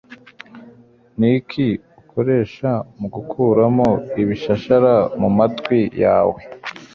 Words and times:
Niki 1.19 1.67
ukoresha 2.01 2.71
mugukuramo 2.99 3.89
ibishashara 4.21 4.93
mumatwi 5.19 5.79
yawe? 6.03 6.39